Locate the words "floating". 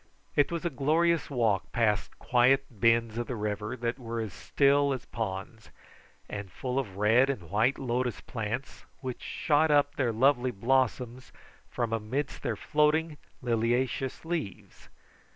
12.55-13.19